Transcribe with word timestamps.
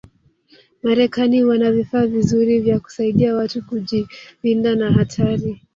marekani 0.83 1.43
wana 1.43 1.71
vifaa 1.71 2.05
vizuri 2.07 2.59
vya 2.59 2.79
kusaidi 2.79 3.29
watu 3.31 3.65
kujirinda 3.65 4.75
na 4.75 4.91
hatari 4.91 5.61